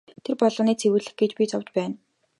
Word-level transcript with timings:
Тэр 0.23 0.35
болгоныг 0.41 0.77
цэвэрлэх 0.81 1.15
гэж 1.19 1.31
би 1.37 1.43
зовж 1.51 1.67
байна. 1.77 1.95